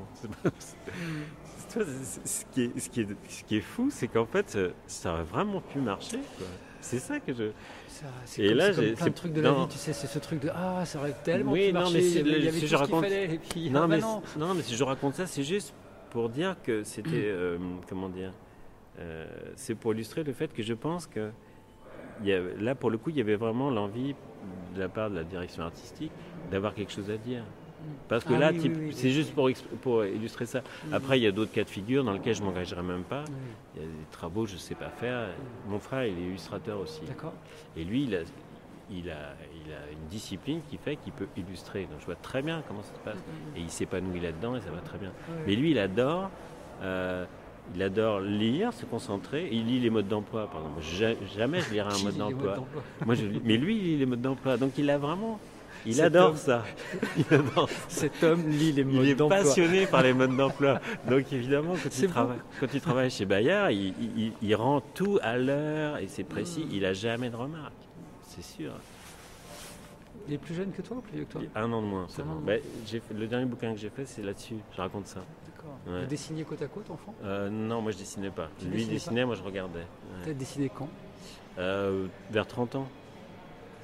ce, 1.68 2.44
qui 2.52 2.62
est, 2.64 2.78
ce, 2.78 2.90
qui 2.90 3.00
est, 3.02 3.06
ce 3.28 3.44
qui 3.44 3.56
est 3.56 3.60
fou, 3.60 3.88
c'est 3.90 4.08
qu'en 4.08 4.26
fait, 4.26 4.54
euh, 4.56 4.70
ça 4.86 5.12
aurait 5.14 5.22
vraiment 5.22 5.60
pu 5.60 5.78
marcher. 5.78 6.18
quoi. 6.38 6.46
C'est 6.80 6.98
ça 6.98 7.20
que 7.20 7.32
je. 7.32 7.50
Ça, 7.88 8.06
C'est 8.24 8.42
Et 8.42 8.48
comme, 8.48 8.56
là, 8.58 8.72
c'est 8.72 8.86
comme 8.86 8.94
plein 8.96 9.06
de 9.06 9.12
trucs 9.14 9.32
de 9.32 9.40
la 9.40 9.50
non. 9.52 9.62
vie, 9.64 9.68
tu 9.72 9.78
sais, 9.78 9.92
c'est 9.92 10.06
ce 10.08 10.18
truc 10.18 10.40
de 10.40 10.50
ah, 10.54 10.84
ça 10.84 10.98
aurait 10.98 11.14
tellement 11.22 11.52
Oui, 11.52 11.68
pu 11.68 11.72
non, 11.74 11.80
marcher, 11.80 11.94
mais 11.98 12.04
il 12.04 12.12
y 12.16 12.18
avait, 12.18 12.30
le- 12.30 12.38
il 12.38 12.44
y 12.44 12.48
avait 12.48 12.56
si 12.58 12.64
tout 12.64 12.70
je 12.70 12.76
raconte- 12.76 13.04
fallait, 13.04 13.34
et 13.34 13.38
puis 13.38 13.70
Non, 13.70 13.82
ah, 13.84 13.86
bah 13.86 13.94
mais, 13.96 14.00
non. 14.00 14.22
non, 14.36 14.54
mais 14.54 14.62
si 14.62 14.74
je 14.74 14.82
raconte 14.84 15.14
ça, 15.14 15.26
c'est 15.26 15.44
juste 15.44 15.72
pour 16.10 16.28
dire 16.28 16.56
que 16.62 16.82
c'était. 16.82 17.10
euh, 17.14 17.58
comment 17.88 18.08
dire 18.08 18.32
euh, 18.98 19.26
C'est 19.56 19.74
pour 19.76 19.94
illustrer 19.94 20.24
le 20.24 20.32
fait 20.32 20.52
que 20.52 20.62
je 20.62 20.74
pense 20.74 21.06
que. 21.06 21.30
il 22.22 22.26
y 22.26 22.32
a- 22.32 22.40
là, 22.58 22.74
pour 22.74 22.90
le 22.90 22.98
coup, 22.98 23.10
il 23.10 23.16
y 23.16 23.20
avait 23.20 23.36
vraiment 23.36 23.70
l'envie 23.70 24.14
de 24.74 24.80
la 24.80 24.88
part 24.88 25.08
de 25.10 25.14
la 25.14 25.24
direction 25.24 25.62
artistique 25.62 26.10
d'avoir 26.50 26.74
quelque 26.74 26.92
chose 26.92 27.08
à 27.10 27.16
dire. 27.16 27.44
Parce 28.08 28.24
que 28.24 28.34
Ah 28.34 28.38
là, 28.38 28.50
oui, 28.52 28.58
type- 28.58 28.76
oui, 28.76 28.84
oui, 28.88 28.92
c'est 28.94 29.10
juste 29.10 29.32
pour, 29.34 30.04
illustrer 30.04 30.46
ça. 30.46 30.60
Mm. 30.60 30.94
Après, 30.94 31.18
il 31.18 31.22
y 31.22 31.26
a 31.26 31.32
d'autres 31.32 31.52
cas 31.52 31.64
de 31.64 31.70
figure 31.70 32.04
dans 32.04 32.12
lesquels 32.12 32.34
je 32.34 32.42
m'engagerai 32.42 32.82
même 32.82 33.04
pas. 33.04 33.24
Il 33.74 33.82
y 33.82 33.84
a 33.84 33.88
des 33.88 33.92
travaux 34.10 34.42
que 34.44 34.50
je 34.50 34.54
ne 34.54 34.60
sais 34.60 34.74
pas 34.74 34.88
faire. 34.90 35.28
Mon 35.68 35.78
frère, 35.78 36.04
il 36.06 36.18
est 36.18 36.22
illustrateur 36.28 36.78
aussi. 36.80 37.02
D'accord. 37.06 37.32
Et 37.76 37.84
lui, 37.84 38.04
il 38.04 38.14
a, 38.14 38.18
il, 38.90 39.08
a, 39.10 39.34
il 39.54 39.72
a 39.72 39.90
une 39.92 40.08
discipline 40.10 40.60
qui 40.68 40.76
fait 40.76 40.96
qu'il 40.96 41.12
peut 41.12 41.28
illustrer. 41.36 41.82
Donc 41.82 42.00
je 42.00 42.06
vois 42.06 42.16
très 42.16 42.42
bien 42.42 42.62
comment 42.68 42.82
ça 42.82 42.94
se 42.94 43.00
passe. 43.00 43.22
Et 43.56 43.60
il 43.60 43.70
s'épanouit 43.70 44.20
là-dedans 44.20 44.56
et 44.56 44.60
ça 44.60 44.70
va 44.70 44.80
très 44.80 44.98
bien. 44.98 45.12
Mais 45.46 45.54
lui, 45.56 45.70
il 45.70 45.78
adore, 45.78 46.30
euh, 46.82 47.24
il 47.74 47.82
adore 47.82 48.20
lire, 48.20 48.72
se 48.74 48.84
concentrer. 48.84 49.48
Il 49.52 49.66
lit 49.66 49.80
les 49.80 49.88
modes 49.88 50.08
d'emploi, 50.08 50.48
par 50.48 50.60
exemple. 50.60 50.82
Ja- 50.82 51.38
Jamais 51.38 51.60
je 51.60 51.72
lirai 51.72 51.88
un 51.94 51.98
mode 52.04 52.16
d'emploi. 52.16 52.56
d'emploi 52.56 52.82
Moi, 53.06 53.14
je 53.14 53.24
lis- 53.26 53.40
mais 53.44 53.56
lui, 53.56 53.76
il 53.78 53.82
lit 53.84 53.96
les 53.98 54.06
modes 54.06 54.20
d'emploi. 54.20 54.56
Donc 54.58 54.76
il 54.76 54.90
a 54.90 54.98
vraiment. 54.98 55.40
Il 55.86 56.00
adore 56.00 56.30
homme. 56.30 56.36
ça. 56.36 56.64
Il 57.16 57.34
adore 57.34 57.68
ça. 57.68 57.76
Cet 57.88 58.22
homme 58.22 58.48
lit 58.48 58.72
les 58.72 58.82
Il 58.82 58.86
modes 58.88 59.04
est 59.06 59.14
d'emploi. 59.14 59.38
passionné 59.38 59.86
par 59.86 60.02
les 60.02 60.12
modes 60.12 60.36
d'emploi. 60.36 60.80
Donc 61.08 61.32
évidemment, 61.32 61.74
quand 61.82 61.98
il, 61.98 62.08
travaille, 62.08 62.38
quand 62.60 62.66
il 62.74 62.80
travaille 62.80 63.10
chez 63.10 63.24
Bayard, 63.24 63.70
il, 63.72 63.94
il- 64.16 64.32
il 64.40 64.54
rend 64.54 64.80
tout 64.80 65.18
à 65.22 65.36
l'heure 65.38 65.98
et 65.98 66.06
c'est 66.08 66.24
précis. 66.24 66.66
Il 66.72 66.84
a 66.84 66.92
jamais 66.92 67.30
de 67.30 67.36
remarques. 67.36 67.72
C'est 68.28 68.42
sûr. 68.44 68.72
Il 70.28 70.34
est 70.34 70.38
plus 70.38 70.54
jeune 70.54 70.70
que 70.70 70.82
toi 70.82 70.98
ou 70.98 71.00
plus 71.00 71.16
vieux 71.16 71.24
que 71.24 71.32
toi? 71.32 71.40
Il- 71.42 71.50
Un 71.54 71.72
an 71.72 71.82
de 71.82 71.86
moins 71.86 72.06
seulement. 72.08 72.36
Ben, 72.36 72.60
le 73.16 73.26
dernier 73.26 73.46
bouquin 73.46 73.72
que 73.72 73.78
j'ai 73.78 73.90
fait, 73.90 74.06
c'est 74.06 74.22
là-dessus. 74.22 74.54
Je 74.76 74.80
raconte 74.80 75.06
ça. 75.08 75.20
D'accord. 75.46 75.76
Ouais. 75.86 76.02
Vous 76.02 76.06
dessiniez 76.10 76.44
côte 76.44 76.62
à 76.62 76.66
côte, 76.68 76.88
enfant? 76.90 77.14
Euh, 77.24 77.50
non, 77.50 77.80
moi 77.82 77.90
je 77.92 77.98
dessinais 77.98 78.30
pas. 78.30 78.48
Tu 78.58 78.66
Lui 78.66 78.76
dessinais 78.78 78.92
dessinait, 78.94 79.24
moi 79.24 79.34
je 79.34 79.42
regardais. 79.42 79.80
Ouais. 79.80 80.24
T'as 80.26 80.32
dessiné 80.32 80.70
quand? 80.72 80.88
Euh, 81.58 82.06
vers 82.30 82.46
30 82.46 82.76
ans. 82.76 82.88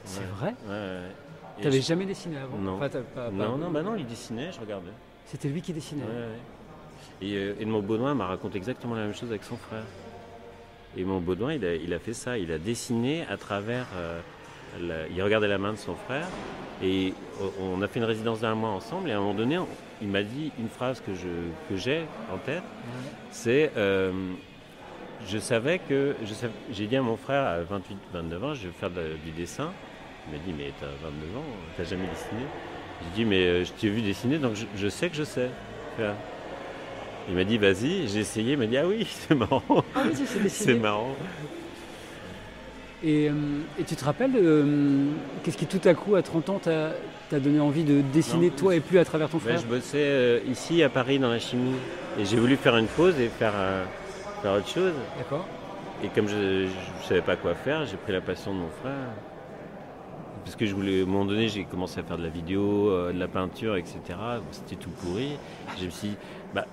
C'est 0.04 0.20
Ouais. 0.20 0.26
vrai? 0.38 0.54
Ouais, 0.66 0.70
ouais. 0.70 1.10
Et 1.10 1.27
T'avais 1.62 1.80
je- 1.80 1.86
jamais 1.86 2.06
dessiné 2.06 2.38
avant 2.38 2.56
Non. 2.58 2.76
Enfin, 2.76 2.88
t'as 2.88 3.00
pas- 3.00 3.26
pas- 3.26 3.30
Non, 3.30 3.56
non, 3.56 3.70
bah 3.70 3.82
non, 3.82 3.96
il 3.96 4.06
dessinait, 4.06 4.50
je 4.52 4.60
regardais. 4.60 4.90
C'était 5.26 5.48
lui 5.48 5.60
qui 5.62 5.72
dessinait. 5.72 6.02
Ouais, 6.02 6.08
ouais. 6.08 7.26
Et 7.28 7.34
euh, 7.36 7.54
Edmond 7.60 7.80
Baudouin 7.82 8.14
m'a 8.14 8.26
raconté 8.26 8.56
exactement 8.58 8.94
la 8.94 9.02
même 9.02 9.14
chose 9.14 9.28
avec 9.30 9.44
son 9.44 9.56
frère. 9.56 9.82
Edmond 10.96 11.20
Baudouin, 11.20 11.52
il 11.54 11.64
a, 11.64 11.74
il 11.74 11.92
a 11.92 11.98
fait 11.98 12.12
ça. 12.14 12.38
Il 12.38 12.50
a 12.52 12.58
dessiné 12.58 13.24
à 13.28 13.36
travers. 13.36 13.86
euh, 13.96 14.20
la- 14.80 15.08
il 15.08 15.22
regardait 15.22 15.48
la 15.48 15.58
main 15.58 15.72
de 15.72 15.78
son 15.78 15.94
frère. 15.94 16.26
Et 16.82 17.12
on 17.60 17.80
a 17.82 17.88
fait 17.88 17.98
une 18.00 18.04
résidence 18.04 18.40
d'un 18.40 18.54
mois 18.54 18.70
ensemble. 18.70 19.08
Et 19.08 19.12
à 19.12 19.16
un 19.16 19.20
moment 19.20 19.34
donné, 19.34 19.58
on- 19.58 19.66
il 20.02 20.08
m'a 20.08 20.22
dit 20.22 20.52
une 20.58 20.68
phrase 20.68 21.00
que 21.00 21.14
je- 21.14 21.48
que 21.68 21.76
j'ai 21.76 22.02
en 22.32 22.36
tête 22.38 22.58
Ouais. 22.62 23.10
c'est. 23.30 23.72
euh, 23.76 24.12
je 25.26 25.38
savais 25.38 25.78
que. 25.80 26.14
J'ai 26.70 26.86
dit 26.86 26.96
à 26.96 27.02
mon 27.02 27.16
frère 27.16 27.44
à 27.46 27.60
28-29 27.62 28.44
ans, 28.44 28.54
je 28.54 28.66
vais 28.68 28.72
faire 28.72 28.90
de- 28.90 29.16
du 29.24 29.30
dessin. 29.32 29.72
Il 30.30 30.38
m'a 30.38 30.44
dit, 30.44 30.52
mais 30.56 30.72
t'as 30.80 30.86
29 30.86 31.36
ans, 31.38 31.44
t'as 31.76 31.84
jamais 31.84 32.06
dessiné 32.06 32.42
J'ai 33.02 33.22
dit, 33.22 33.24
mais 33.24 33.42
euh, 33.46 33.64
je 33.64 33.72
t'ai 33.72 33.88
vu 33.88 34.02
dessiner, 34.02 34.38
donc 34.38 34.54
je, 34.54 34.66
je 34.76 34.88
sais 34.88 35.08
que 35.08 35.16
je 35.16 35.24
sais. 35.24 35.48
Il 37.28 37.34
m'a 37.34 37.44
dit, 37.44 37.58
vas-y, 37.58 38.08
j'ai 38.08 38.20
essayé, 38.20 38.52
il 38.52 38.58
m'a 38.58 38.66
dit, 38.66 38.76
ah 38.78 38.86
oui, 38.86 39.06
c'est 39.28 39.34
marrant, 39.34 39.62
Ah 39.94 40.02
oui, 40.06 40.48
c'est 40.48 40.74
marrant. 40.74 41.14
Et, 43.02 43.28
euh, 43.28 43.32
et 43.78 43.84
tu 43.84 43.94
te 43.94 44.04
rappelles, 44.04 44.32
euh, 44.34 45.06
qu'est-ce 45.42 45.56
qui 45.56 45.66
tout 45.66 45.86
à 45.86 45.94
coup, 45.94 46.16
à 46.16 46.22
30 46.22 46.48
ans, 46.48 46.60
t'a 46.60 47.38
donné 47.38 47.60
envie 47.60 47.84
de 47.84 48.00
dessiner 48.12 48.48
Non. 48.48 48.56
toi 48.56 48.74
et 48.74 48.80
plus 48.80 48.98
à 48.98 49.04
travers 49.04 49.28
ton 49.28 49.38
Ben, 49.38 49.44
frère 49.44 49.60
je 49.60 49.66
bossais 49.66 49.98
euh, 49.98 50.40
ici 50.50 50.82
à 50.82 50.88
Paris 50.88 51.18
dans 51.18 51.30
la 51.30 51.38
chimie, 51.38 51.76
et 52.18 52.24
j'ai 52.24 52.36
voulu 52.38 52.56
faire 52.56 52.76
une 52.76 52.86
pause 52.88 53.18
et 53.20 53.28
faire, 53.28 53.52
euh, 53.54 53.84
faire 54.42 54.52
autre 54.54 54.68
chose. 54.68 54.94
D'accord 55.16 55.46
Et 56.02 56.08
comme 56.08 56.28
je 56.28 56.64
ne 56.64 56.68
savais 57.06 57.22
pas 57.22 57.36
quoi 57.36 57.54
faire, 57.54 57.86
j'ai 57.86 57.96
pris 57.96 58.12
la 58.12 58.20
passion 58.20 58.52
de 58.52 58.58
mon 58.60 58.70
frère. 58.80 58.92
Parce 60.48 60.56
que 60.56 60.64
je 60.64 60.74
voulais, 60.74 61.00
à 61.00 61.02
un 61.02 61.06
moment 61.06 61.26
donné, 61.26 61.48
j'ai 61.48 61.64
commencé 61.64 62.00
à 62.00 62.02
faire 62.02 62.16
de 62.16 62.22
la 62.22 62.30
vidéo, 62.30 62.88
euh, 62.88 63.12
de 63.12 63.18
la 63.18 63.28
peinture, 63.28 63.76
etc. 63.76 63.98
Bon, 64.08 64.42
C'était 64.50 64.76
tout 64.76 64.88
pourri. 64.88 65.36
Je 65.78 65.84
me 65.84 65.90
suis 65.90 66.08
dit, 66.08 66.16
bah, 66.54 66.64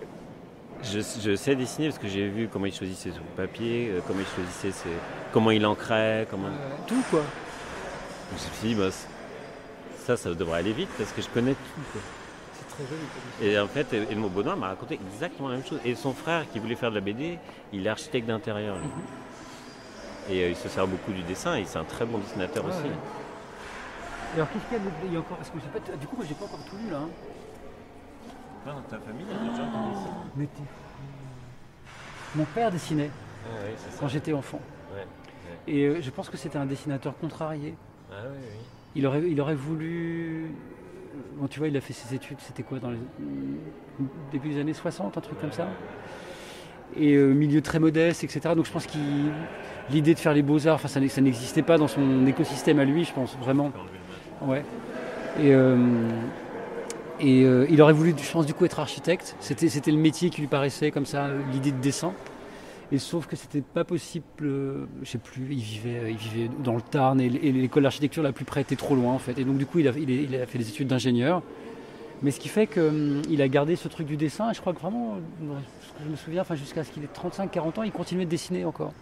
je, 0.82 1.00
je 1.22 1.36
sais 1.36 1.56
dessiner 1.58 1.90
parce 1.90 2.00
que 2.00 2.08
j'ai 2.08 2.26
vu 2.30 2.48
comment 2.48 2.68
il 2.68 2.74
choisissait 2.74 3.12
son 3.12 3.20
papier, 3.36 3.90
euh, 3.92 4.00
comment 4.08 4.22
il 4.22 4.34
choisissait 4.34 4.72
ses, 4.72 4.88
comment 5.34 5.52
il 5.52 5.66
ancrait, 5.66 6.26
comment 6.32 6.48
tout 6.88 7.04
quoi. 7.10 7.20
Donc, 7.20 8.40
je 8.40 8.48
me 8.48 8.54
suis 8.54 8.68
dit, 8.70 8.76
bah, 8.76 8.92
ça, 10.06 10.16
ça 10.16 10.34
devrait 10.34 10.60
aller 10.60 10.72
vite 10.72 10.88
parce 10.98 11.12
que 11.12 11.22
je 11.22 11.28
connais 11.28 11.52
tout. 11.56 11.82
quoi. 11.92 12.02
C'est 12.54 12.76
très 12.78 12.84
joli. 12.90 13.02
comme 13.42 13.46
Et 13.50 13.60
en 13.60 13.68
fait, 13.68 13.92
Edmond 14.10 14.30
Baudouin 14.30 14.56
m'a 14.56 14.68
raconté 14.70 14.98
exactement 15.14 15.50
la 15.50 15.56
même 15.58 15.66
chose. 15.66 15.80
Et 15.84 15.96
son 15.96 16.14
frère, 16.14 16.46
qui 16.50 16.60
voulait 16.60 16.76
faire 16.76 16.92
de 16.92 16.96
la 16.96 17.02
BD, 17.02 17.40
il 17.74 17.86
est 17.86 17.90
architecte 17.90 18.26
d'intérieur. 18.28 18.78
lui. 18.78 20.34
Et 20.34 20.44
euh, 20.46 20.50
il 20.52 20.56
se 20.56 20.70
sert 20.70 20.88
beaucoup 20.88 21.12
du 21.12 21.24
dessin, 21.24 21.58
et 21.58 21.66
c'est 21.66 21.78
un 21.78 21.84
très 21.84 22.06
bon 22.06 22.20
dessinateur 22.20 22.64
Ouais, 22.64 22.72
aussi. 22.72 22.84
ouais. 22.84 23.25
Et 24.36 24.38
Alors 24.38 24.50
qu'est-ce 24.52 24.66
qu'il 24.66 24.78
y 24.78 24.80
a 24.80 24.84
il 25.08 25.14
y 25.14 25.16
a 25.16 25.20
encore 25.20 25.38
Parce 25.38 25.50
que 25.50 25.58
j'ai 25.60 25.68
pas, 25.80 25.96
du 25.98 26.08
coup, 26.08 26.16
moi, 26.18 26.26
j'ai 26.28 26.36
pas 26.36 26.46
encore 26.46 26.64
tout 26.70 26.76
lu 26.78 26.90
là. 26.92 26.98
hein. 27.00 27.10
dans 28.66 28.82
ta 28.82 28.98
famille, 29.00 29.26
il 29.30 29.34
y 29.34 29.50
a 29.50 29.52
des 29.52 29.58
gens 29.58 29.72
qui 29.72 29.90
dessinent. 29.96 30.32
Mais 30.36 30.46
t'es- 30.48 30.62
Mon 32.36 32.46
père 32.46 32.72
dessinait 32.72 33.10
Ah 33.46 33.50
oui, 33.66 33.72
c'est 33.78 33.92
ça. 33.92 33.98
quand 34.00 34.08
j'étais 34.08 34.34
enfant. 34.34 34.60
Ouais. 34.94 35.06
Et 35.68 35.86
euh, 35.86 36.02
je 36.02 36.10
pense 36.10 36.30
que 36.30 36.38
c'était 36.38 36.58
un 36.58 36.66
dessinateur 36.66 37.18
contrarié. 37.18 37.76
Ah 38.12 38.16
oui, 38.32 38.38
oui. 38.42 38.58
Il 38.96 39.06
aurait, 39.08 39.24
il 39.30 39.40
aurait 39.42 39.56
voulu 39.56 40.52
bon, 41.38 41.48
tu 41.48 41.60
vois, 41.60 41.68
il 41.70 41.78
a 41.78 41.82
fait 41.82 41.94
ses 41.94 42.14
études, 42.16 42.38
c'était 42.40 42.64
quoi, 42.64 42.80
dans 42.80 42.90
les 42.92 43.00
début 44.32 44.50
des 44.50 44.60
années 44.60 44.74
60, 44.74 45.18
un 45.18 45.22
truc 45.22 45.40
comme 45.40 45.52
ça 45.52 45.68
et 46.98 47.14
euh, 47.16 47.34
milieu 47.34 47.62
très 47.62 47.80
modeste, 47.80 48.24
etc. 48.24 48.54
Donc 48.56 48.66
je 48.66 48.72
pense 48.72 48.86
qu'il 48.86 49.02
l'idée 49.90 50.14
de 50.14 50.20
faire 50.20 50.34
les 50.34 50.44
beaux-arts, 50.44 50.76
enfin, 50.76 50.88
ça, 50.88 51.06
ça 51.10 51.22
n'existait 51.22 51.62
pas 51.62 51.78
dans 51.78 51.88
son 51.90 52.26
écosystème 52.26 52.80
à 52.80 52.86
lui, 52.86 53.04
je 53.04 53.12
pense, 53.14 53.36
vraiment. 53.38 53.72
Ouais. 54.42 54.64
Et, 55.40 55.54
euh, 55.54 55.78
euh, 57.24 57.66
il 57.70 57.82
aurait 57.82 57.94
voulu, 57.94 58.14
je 58.22 58.32
pense, 58.32 58.46
du 58.46 58.54
coup, 58.54 58.66
être 58.66 58.80
architecte. 58.80 59.36
C'était, 59.40 59.92
le 59.92 59.98
métier 59.98 60.30
qui 60.30 60.42
lui 60.42 60.48
paraissait 60.48 60.92
comme 60.92 61.06
ça, 61.06 61.30
l'idée 61.52 61.72
de 61.72 61.82
dessin. 61.82 62.14
Et 62.92 63.00
sauf 63.00 63.26
que 63.26 63.36
c'était 63.36 63.62
pas 63.62 63.84
possible, 63.84 64.26
euh, 64.44 64.86
je 65.02 65.10
sais 65.10 65.18
plus, 65.18 65.48
il 65.50 65.60
vivait, 65.60 66.12
il 66.12 66.18
vivait 66.18 66.50
dans 66.64 66.76
le 66.76 66.82
Tarn 66.82 67.20
et, 67.20 67.30
l'école 67.30 67.82
d'architecture 67.82 68.22
la 68.22 68.32
plus 68.32 68.46
près 68.46 68.62
était 68.62 68.76
trop 68.76 68.94
loin 68.94 69.12
en 69.12 69.18
fait. 69.18 69.40
Et 69.40 69.44
donc 69.44 69.58
du 69.58 69.66
coup, 69.66 69.80
il 69.80 69.88
a, 69.88 69.94
fait 69.94 70.58
des 70.60 70.70
études 70.70 70.88
d'ingénieur. 70.88 71.42
Mais 72.22 72.30
ce 72.30 72.40
qui 72.40 72.48
fait 72.48 72.68
qu'il 72.68 73.42
a 73.42 73.48
gardé 73.48 73.76
ce 73.76 73.88
truc 73.88 74.06
du 74.06 74.18
dessin, 74.18 74.52
et 74.52 74.54
je 74.54 74.62
crois 74.62 74.74
que 74.74 74.80
vraiment, 74.80 75.16
je 76.04 76.10
me 76.10 76.16
souviens, 76.16 76.44
jusqu'à 76.54 76.84
ce 76.84 76.92
qu'il 76.92 77.04
ait 77.04 77.08
35-40 77.08 77.80
ans, 77.80 77.84
il 77.84 77.92
continuait 77.92 78.26
de 78.26 78.30
dessiner 78.30 78.66
encore. 78.66 78.94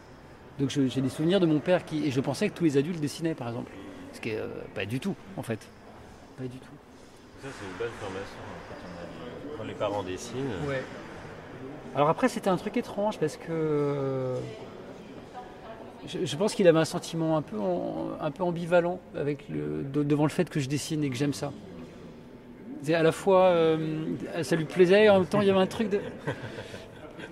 Donc 0.59 0.69
j'ai 0.69 1.01
des 1.01 1.09
souvenirs 1.09 1.41
de 1.41 1.45
mon 1.45 1.59
père 1.59 1.83
qui. 1.83 2.05
Et 2.05 2.11
je 2.11 2.21
pensais 2.21 2.47
que 2.49 2.53
tous 2.53 2.63
les 2.63 2.77
adultes 2.77 3.01
dessinaient 3.01 3.35
par 3.35 3.49
exemple. 3.49 3.71
Ce 4.13 4.21
qui 4.21 4.29
est 4.29 4.37
euh, 4.37 4.47
pas 4.75 4.85
du 4.85 4.99
tout 4.99 5.15
en 5.37 5.43
fait. 5.43 5.59
Pas 6.37 6.43
du 6.43 6.57
tout. 6.57 6.67
Ça, 7.41 7.47
c'est 7.51 7.65
une 7.65 7.77
bonne 7.77 7.95
formation 7.99 8.37
quand, 8.69 8.75
on 8.85 9.53
a- 9.53 9.57
quand 9.57 9.63
les 9.65 9.73
parents 9.73 10.03
dessinent. 10.03 10.49
Ouais. 10.67 10.81
Alors 11.95 12.09
après, 12.09 12.29
c'était 12.29 12.49
un 12.49 12.57
truc 12.57 12.77
étrange 12.77 13.19
parce 13.19 13.37
que 13.37 13.45
euh, 13.51 14.37
je, 16.07 16.25
je 16.25 16.35
pense 16.35 16.53
qu'il 16.55 16.67
avait 16.67 16.79
un 16.79 16.85
sentiment 16.85 17.37
un 17.37 17.41
peu, 17.41 17.59
en- 17.59 18.11
un 18.19 18.31
peu 18.31 18.43
ambivalent 18.43 18.99
avec 19.15 19.47
le, 19.49 19.83
de- 19.83 20.03
devant 20.03 20.23
le 20.23 20.29
fait 20.29 20.49
que 20.49 20.59
je 20.59 20.67
dessine 20.69 21.03
et 21.03 21.09
que 21.09 21.15
j'aime 21.15 21.33
ça. 21.33 21.51
C'est 22.81 22.93
à 22.95 23.03
la 23.03 23.11
fois, 23.13 23.43
euh, 23.45 24.05
ça 24.41 24.55
lui 24.55 24.65
plaisait 24.65 25.05
et 25.05 25.09
en 25.09 25.19
même 25.19 25.27
temps, 25.27 25.39
il 25.41 25.47
y 25.47 25.49
avait 25.51 25.59
un 25.59 25.67
truc 25.67 25.89
de. 25.89 25.99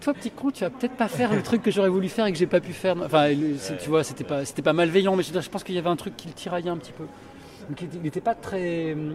Toi, 0.01 0.15
petit 0.15 0.31
con, 0.31 0.49
tu 0.49 0.63
vas 0.63 0.71
peut-être 0.71 0.95
pas 0.95 1.07
faire 1.07 1.33
le 1.33 1.43
truc 1.43 1.61
que 1.61 1.69
j'aurais 1.69 1.89
voulu 1.89 2.09
faire 2.09 2.25
et 2.25 2.31
que 2.31 2.37
j'ai 2.37 2.47
pas 2.47 2.59
pu 2.59 2.73
faire. 2.73 2.95
Enfin, 3.05 3.29
le- 3.29 3.55
tu 3.77 3.89
vois, 3.89 4.03
c'était 4.03 4.23
pas, 4.23 4.45
c'était 4.45 4.63
pas 4.63 4.73
malveillant, 4.73 5.15
mais 5.15 5.21
je, 5.21 5.49
pense 5.49 5.63
qu'il 5.63 5.75
y 5.75 5.77
avait 5.77 5.89
un 5.89 5.95
truc 5.95 6.17
qui 6.17 6.27
le 6.27 6.33
tiraillait 6.33 6.71
un 6.71 6.77
petit 6.77 6.91
peu. 6.91 7.05
Donc, 7.69 7.81
il 7.93 8.01
n'était 8.01 8.19
pas 8.21 8.33
très. 8.33 8.95
euh, 8.95 9.13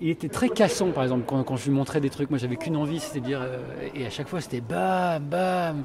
il 0.00 0.10
était 0.10 0.28
très 0.28 0.48
cassant, 0.48 0.90
par 0.92 1.02
exemple, 1.02 1.24
quand, 1.26 1.42
quand 1.42 1.56
je 1.56 1.64
lui 1.64 1.72
montrais 1.72 2.00
des 2.00 2.10
trucs. 2.10 2.30
Moi, 2.30 2.38
j'avais 2.38 2.56
qu'une 2.56 2.76
envie, 2.76 3.00
c'était 3.00 3.20
de 3.20 3.24
dire. 3.24 3.42
euh, 3.42 3.58
et 3.96 4.06
à 4.06 4.10
chaque 4.10 4.28
fois, 4.28 4.40
c'était 4.40 4.60
bam, 4.60 5.24
bam. 5.24 5.82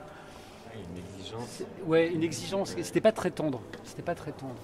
Une 0.75 0.98
exigence. 1.18 1.63
Ouais, 1.88 2.12
une 2.13 2.24
exigence. 2.24 2.75
C'était 2.80 3.01
pas 3.01 3.12
très 3.12 3.32
tendre. 3.32 3.60
C'était 3.84 4.04
pas 4.04 4.16
très 4.16 4.34
tendre. 4.34 4.56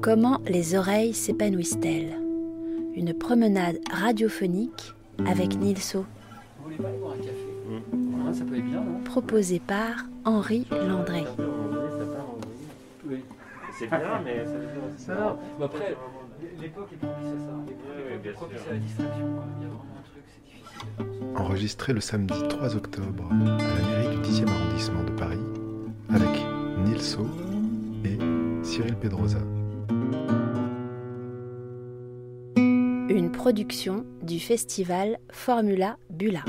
Comment 0.00 0.40
les 0.46 0.74
oreilles 0.76 1.12
s'épanouissent-elles? 1.12 2.29
Une 2.94 3.14
promenade 3.14 3.78
radiophonique 3.92 4.94
avec 5.26 5.58
Nilso, 5.58 6.00
Vous 6.58 6.64
voulez 6.64 6.76
pas 6.76 6.88
aller 6.88 6.98
boire 6.98 7.12
un 7.12 7.16
café 7.18 7.46
Mm. 7.70 8.26
Hein, 8.26 8.32
Ça 8.32 8.44
peut 8.44 8.56
être 8.56 8.64
bien, 8.64 8.80
non 8.80 9.00
proposé 9.04 9.60
par 9.60 10.04
Henri 10.24 10.66
Landré. 10.72 11.24
C'est 13.78 13.86
bien, 13.86 14.20
mais 14.24 14.44
ça. 14.98 15.14
Non. 15.14 15.38
Bah 15.58 15.66
après, 15.66 15.96
l'époque 16.60 16.88
est 16.92 16.96
propice 16.96 17.26
à 17.26 17.38
ça. 17.38 17.52
oui, 17.66 17.72
L'époque 18.22 18.22
bien 18.22 18.30
est 18.30 18.34
propice 18.34 18.58
sûr. 18.60 18.70
à 18.70 18.74
la 18.74 18.78
distraction. 18.80 19.26
Il 19.26 19.62
y 19.62 19.66
a 19.66 19.68
vraiment 19.68 19.84
un 19.98 20.02
truc, 20.02 20.24
c'est 20.26 20.44
difficile. 20.52 21.36
Enregistré 21.36 21.92
le 21.92 22.00
samedi 22.00 22.34
3 22.48 22.76
octobre 22.76 23.28
à 23.30 23.34
la 23.34 24.02
mairie 24.02 24.16
du 24.16 24.22
10e 24.28 24.48
arrondissement 24.48 25.04
de 25.04 25.10
Paris 25.12 25.38
avec 26.10 26.44
Nilso 26.84 27.26
et 28.04 28.18
Cyril 28.64 28.96
Pedrosa. 28.96 29.38
une 33.10 33.32
production 33.32 34.04
du 34.22 34.38
festival 34.38 35.18
Formula 35.32 35.96
Bula. 36.10 36.44